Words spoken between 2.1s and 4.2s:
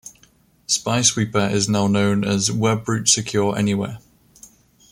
as Webroot Secure Anywhere.